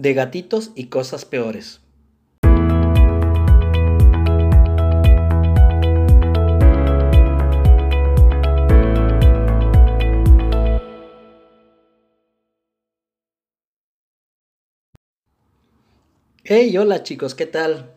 [0.00, 1.80] de gatitos y cosas peores.
[16.44, 17.92] Hey, hola chicos, ¿qué tal?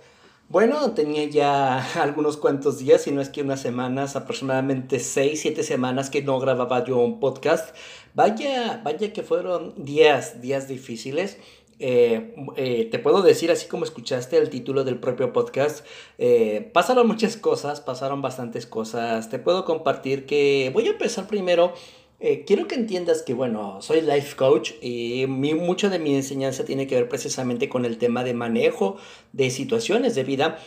[0.50, 5.64] Bueno, tenía ya algunos cuantos días, si no es que unas semanas, aproximadamente 6, 7
[5.64, 7.74] semanas que no grababa yo un podcast.
[8.14, 11.38] Vaya, vaya que fueron días, días difíciles.
[11.84, 15.84] Eh, eh, te puedo decir, así como escuchaste el título del propio podcast,
[16.20, 19.32] eh, pasaron muchas cosas, pasaron bastantes cosas.
[19.32, 21.74] Te puedo compartir que voy a empezar primero.
[22.46, 26.86] quiero que entiendas que, bueno, soy life coach y mi, mucho de mi enseñanza tiene
[26.86, 28.98] que ver precisamente con el tema de manejo
[29.34, 30.60] de situaciones de vida.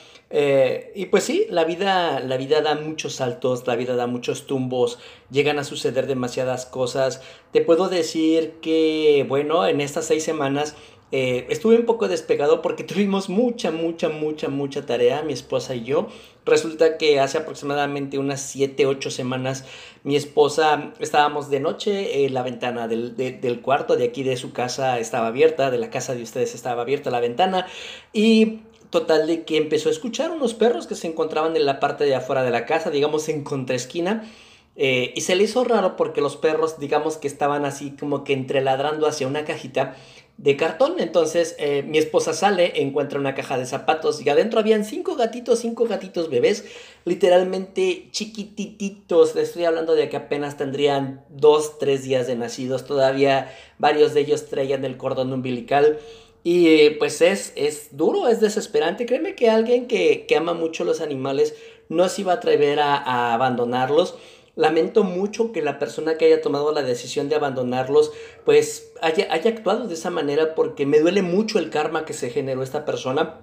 [0.96, 4.98] y pues sí, la vida, la vida da muchos saltos, la vida da muchos tumbos,
[5.30, 7.22] llegan a suceder demasiadas cosas.
[7.52, 10.74] Te puedo decir que, bueno, en estas seis semanas
[11.16, 15.84] eh, estuve un poco despegado porque tuvimos mucha, mucha, mucha, mucha tarea, mi esposa y
[15.84, 16.08] yo.
[16.44, 19.64] Resulta que hace aproximadamente unas 7, 8 semanas
[20.02, 24.98] mi esposa estábamos de noche, la ventana del, del, cuarto de aquí de su casa
[24.98, 27.68] estaba abierta, de la casa de ustedes estaba abierta la ventana
[28.12, 32.04] y total de que empezó a escuchar unos perros que se encontraban en la parte
[32.04, 34.28] de afuera de la casa, digamos en contraesquina.
[34.76, 38.32] Eh, y se le hizo raro porque los perros, digamos que estaban así como que
[38.32, 39.94] entreladrando hacia una cajita
[40.36, 40.96] de cartón.
[40.98, 45.60] Entonces eh, mi esposa sale, encuentra una caja de zapatos y adentro habían cinco gatitos,
[45.60, 46.64] cinco gatitos bebés,
[47.04, 49.36] literalmente chiquititos.
[49.36, 52.86] Estoy hablando de que apenas tendrían dos, tres días de nacidos.
[52.86, 55.98] Todavía varios de ellos traían el cordón umbilical.
[56.46, 59.06] Y eh, pues es, es duro, es desesperante.
[59.06, 61.54] Créeme que alguien que, que ama mucho los animales
[61.88, 64.16] no se iba a atrever a abandonarlos
[64.56, 68.12] Lamento mucho que la persona que haya tomado la decisión de abandonarlos,
[68.44, 72.30] pues haya, haya actuado de esa manera porque me duele mucho el karma que se
[72.30, 73.40] generó esta persona.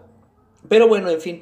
[0.70, 1.42] Pero bueno, en fin,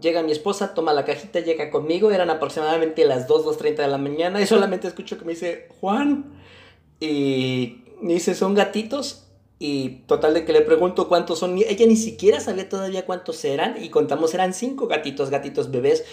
[0.00, 3.98] llega mi esposa, toma la cajita, llega conmigo, eran aproximadamente las 2, 2.30 de la
[3.98, 6.40] mañana y solamente escucho que me dice, Juan,
[7.00, 9.24] y me dice, ¿son gatitos?
[9.58, 13.82] Y total de que le pregunto cuántos son, ella ni siquiera sabía todavía cuántos eran
[13.82, 16.04] y contamos, eran cinco gatitos, gatitos bebés.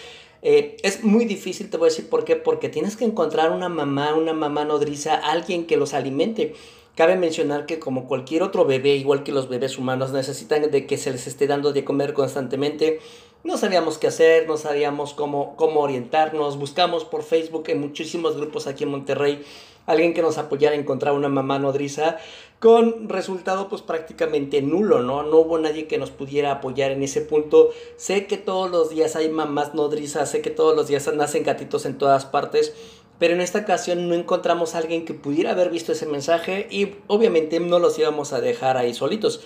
[0.47, 3.67] Eh, es muy difícil, te voy a decir por qué, porque tienes que encontrar una
[3.67, 6.53] mamá, una mamá nodriza, alguien que los alimente.
[6.93, 10.97] Cabe mencionar que como cualquier otro bebé, igual que los bebés humanos, necesitan de que
[10.99, 12.99] se les esté dando de comer constantemente.
[13.43, 16.59] No sabíamos qué hacer, no sabíamos cómo, cómo orientarnos.
[16.59, 19.43] Buscamos por Facebook en muchísimos grupos aquí en Monterrey
[19.85, 22.17] alguien que nos apoyara a encontrar una mamá nodriza
[22.59, 25.23] con resultado pues prácticamente nulo, ¿no?
[25.23, 27.69] No hubo nadie que nos pudiera apoyar en ese punto.
[27.97, 31.85] Sé que todos los días hay mamás nodrizas, sé que todos los días nacen gatitos
[31.85, 32.73] en todas partes,
[33.19, 36.95] pero en esta ocasión no encontramos a alguien que pudiera haber visto ese mensaje y
[37.07, 39.41] obviamente no los íbamos a dejar ahí solitos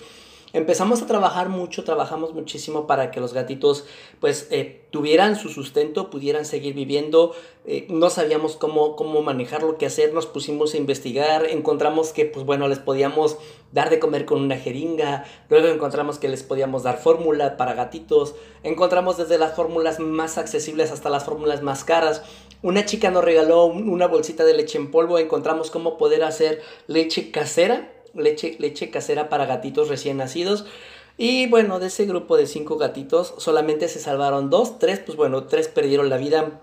[0.52, 3.84] empezamos a trabajar mucho, trabajamos muchísimo para que los gatitos
[4.20, 7.32] pues eh, tuvieran su sustento, pudieran seguir viviendo,
[7.64, 12.44] eh, no sabíamos cómo, cómo manejarlo, qué hacer, nos pusimos a investigar, encontramos que pues
[12.44, 13.38] bueno, les podíamos
[13.72, 18.34] dar de comer con una jeringa, luego encontramos que les podíamos dar fórmula para gatitos,
[18.62, 22.22] encontramos desde las fórmulas más accesibles hasta las fórmulas más caras,
[22.62, 27.30] una chica nos regaló una bolsita de leche en polvo, encontramos cómo poder hacer leche
[27.30, 30.66] casera, leche, leche casera para gatitos recién nacidos.
[31.16, 35.44] Y bueno, de ese grupo de cinco gatitos solamente se salvaron dos, tres, pues bueno,
[35.44, 36.60] tres perdieron la vida.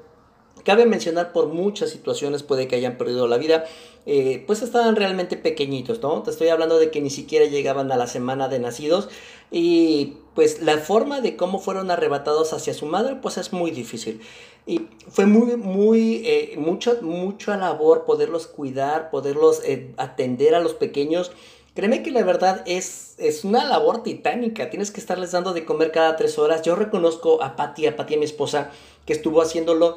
[0.68, 3.64] Cabe mencionar por muchas situaciones puede que hayan perdido la vida,
[4.06, 6.22] eh, pues estaban realmente pequeñitos, ¿no?
[6.24, 9.08] Te estoy hablando de que ni siquiera llegaban a la semana de nacidos
[9.50, 14.20] y pues la forma de cómo fueron arrebatados hacia su madre pues es muy difícil.
[14.66, 20.74] Y fue muy, muy, eh, mucha, mucha labor poderlos cuidar, poderlos eh, atender a los
[20.74, 21.32] pequeños.
[21.76, 24.70] Créeme que la verdad es, es una labor titánica.
[24.70, 26.62] Tienes que estarles dando de comer cada tres horas.
[26.64, 28.70] Yo reconozco a Patti, a Patti, mi esposa,
[29.06, 29.96] que estuvo haciéndolo.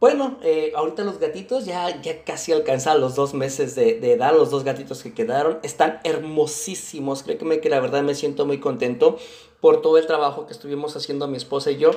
[0.00, 4.32] Bueno, eh, ahorita los gatitos ya, ya casi alcanzan los dos meses de, de, edad,
[4.32, 5.58] los dos gatitos que quedaron.
[5.64, 7.24] Están hermosísimos.
[7.24, 9.18] Créeme que la verdad me siento muy contento
[9.60, 11.90] por todo el trabajo que estuvimos haciendo mi esposa y yo.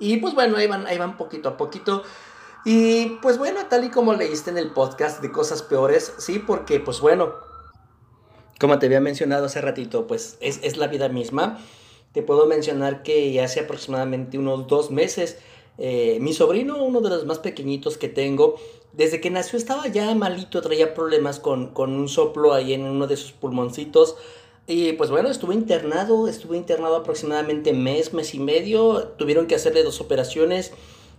[0.00, 2.02] Y pues bueno, ahí van, ahí van poquito a poquito.
[2.64, 6.80] Y pues bueno, tal y como leíste en el podcast de cosas peores, sí, porque
[6.80, 7.34] pues bueno,
[8.58, 11.58] como te había mencionado hace ratito, pues es, es la vida misma.
[12.12, 15.38] Te puedo mencionar que hace aproximadamente unos dos meses,
[15.78, 18.56] eh, mi sobrino, uno de los más pequeñitos que tengo,
[18.92, 23.06] desde que nació estaba ya malito, traía problemas con, con un soplo ahí en uno
[23.06, 24.16] de sus pulmoncitos.
[24.66, 29.82] Y pues bueno, estuve internado, estuve internado aproximadamente mes, mes y medio, tuvieron que hacerle
[29.82, 30.72] dos operaciones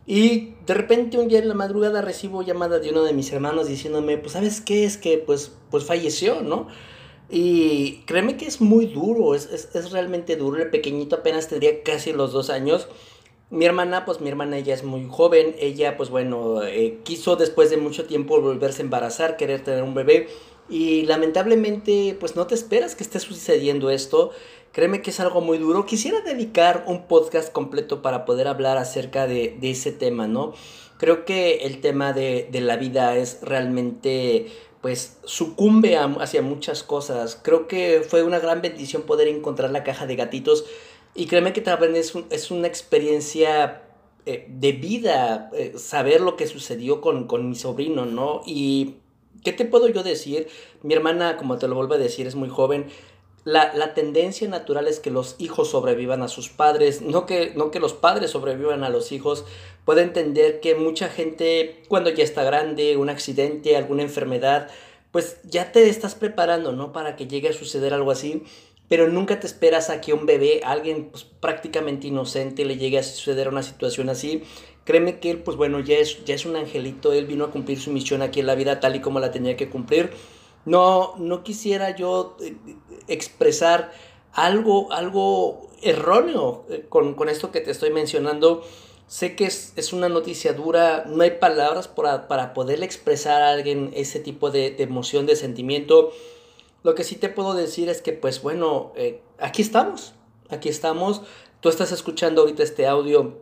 [0.08, 3.68] y de repente un día en la madrugada recibo llamada de uno de mis hermanos
[3.68, 6.68] diciéndome, pues sabes qué es que pues, pues falleció, ¿no?
[7.30, 10.62] Y créeme que es muy duro, es, es, realmente duro.
[10.62, 12.88] El pequeñito apenas tendría casi los dos años.
[13.56, 17.70] Mi hermana, pues mi hermana ella es muy joven, ella pues bueno, eh, quiso después
[17.70, 20.28] de mucho tiempo volverse a embarazar, querer tener un bebé
[20.68, 24.32] y lamentablemente pues no te esperas que esté sucediendo esto.
[24.74, 25.86] Créeme que es algo muy duro.
[25.86, 30.54] Quisiera dedicar un podcast completo para poder hablar acerca de, de ese tema, ¿no?
[30.98, 34.48] Creo que el tema de, de la vida es realmente
[34.82, 37.40] pues sucumbe hacia muchas cosas.
[37.42, 40.66] Creo que fue una gran bendición poder encontrar la caja de gatitos
[41.16, 43.84] y créeme que también es, es una experiencia
[44.26, 48.42] eh, de vida eh, saber lo que sucedió con, con mi sobrino, ¿no?
[48.46, 48.96] Y
[49.44, 50.50] ¿qué te puedo yo decir?
[50.84, 52.88] Mi hermana, como te lo vuelvo a decir, es muy joven.
[53.46, 57.70] La, la, tendencia natural es que los hijos sobrevivan a sus padres, no que, no
[57.70, 59.46] que los padres sobrevivan a los hijos.
[59.86, 64.70] Puedo entender que mucha gente, cuando ya está grande, un accidente, alguna enfermedad,
[65.12, 66.92] pues ya te estás preparando, ¿no?
[66.92, 68.44] Para que llegue a suceder algo así,
[68.88, 73.04] pero nunca te esperas a que un bebé, alguien pues, prácticamente inocente, le llegue a
[73.04, 74.44] suceder una situación así.
[74.84, 77.80] Créeme que él, pues bueno, ya es, ya es un angelito, él vino a cumplir
[77.80, 80.12] su misión aquí en la vida tal y como la tenía que cumplir.
[80.66, 82.56] No, no quisiera yo eh,
[83.08, 83.92] expresar
[84.34, 88.64] algo, algo erróneo eh, con, con esto que te estoy mencionando
[89.08, 93.92] Sé que es, una noticia dura, no hay palabras para, para poderle expresar a alguien
[93.94, 96.12] ese tipo de, emoción, de sentimiento.
[96.86, 100.14] Lo que sí te puedo decir es que, pues bueno, eh, aquí estamos,
[100.50, 101.24] aquí estamos.
[101.60, 103.40] Tú estás escuchando ahorita este audio.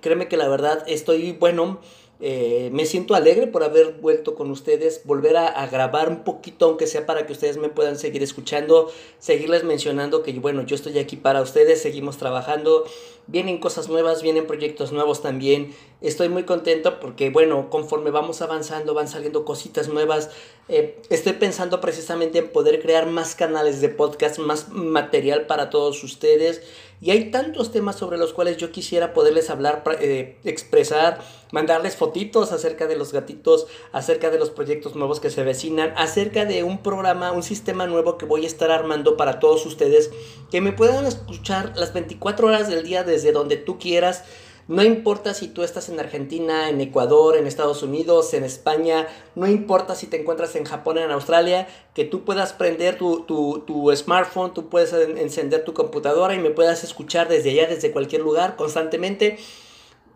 [0.00, 1.78] Créeme que la verdad estoy, bueno,
[2.24, 6.86] eh, me siento alegre por haber vuelto con ustedes, volver a, grabar un poquito, aunque
[6.86, 11.16] sea para que ustedes me puedan seguir escuchando, seguirles mencionando que, bueno, yo estoy aquí
[11.16, 12.84] para ustedes, seguimos trabajando,
[13.26, 15.74] vienen cosas nuevas, vienen proyectos nuevos también.
[16.00, 20.30] Estoy muy contento porque, bueno, conforme vamos avanzando, van saliendo cositas nuevas.
[20.68, 26.04] Eh, estoy pensando precisamente en poder crear más canales de podcast, más material para todos
[26.04, 26.62] ustedes.
[27.02, 31.18] Y hay tantos temas sobre los cuales yo quisiera poderles hablar, eh, expresar,
[31.50, 36.44] mandarles fotitos acerca de los gatitos, acerca de los proyectos nuevos que se vecinan, acerca
[36.44, 40.12] de un programa, un sistema nuevo que voy a estar armando para todos ustedes,
[40.52, 44.22] que me puedan escuchar las 24 horas del día desde donde tú quieras
[44.72, 49.46] no importa si tú estás en Argentina, en Ecuador, en Estados Unidos, en España, no
[49.46, 54.54] importa si te encuentras en Japón, en Australia, que tú puedas prender tu, tu, smartphone,
[54.54, 59.36] tú puedes encender tu computadora y me puedas escuchar desde allá, desde cualquier lugar, constantemente.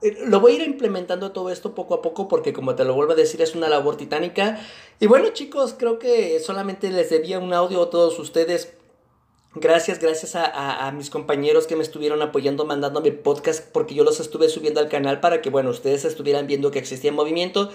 [0.00, 2.94] Eh, lo voy a ir implementando todo esto poco a poco porque como te lo
[2.94, 4.58] vuelvo a decir es una labor titánica.
[5.00, 8.72] Y bueno chicos, creo que solamente les debía un audio a todos ustedes
[9.58, 14.50] Gracias, gracias a, mis compañeros que me estuvieron apoyando, mandándome podcast, porque yo los estuve
[14.50, 17.70] subiendo al canal para que, bueno, ustedes estuvieran viendo que existía movimiento.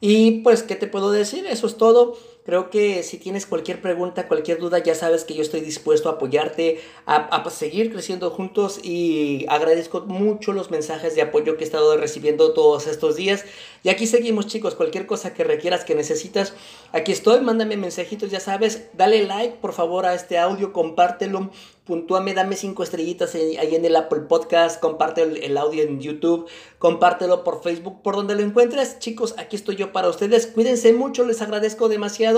[0.00, 1.44] Y pues, ¿qué te puedo decir?
[1.44, 2.16] Eso es todo.
[2.44, 6.12] Creo que si tienes cualquier pregunta, cualquier duda, ya sabes que yo estoy dispuesto a
[6.12, 11.96] apoyarte, a, seguir creciendo juntos y agradezco mucho los mensajes de apoyo que he estado
[11.96, 13.44] recibiendo todos estos días.
[13.82, 16.54] Y aquí seguimos chicos, cualquier cosa que requieras, que necesitas,
[16.92, 21.50] aquí estoy, mándame mensajitos, ya sabes, dale like por favor a este audio, compártelo,
[21.88, 26.46] puntúame, dame cinco estrellitas ahí en el Apple Podcast, comparte el, audio en YouTube,
[26.78, 28.98] compártelo por Facebook, por donde lo encuentres.
[28.98, 30.46] Chicos, aquí estoy yo para ustedes.
[30.46, 32.37] Cuídense mucho, les agradezco demasiado.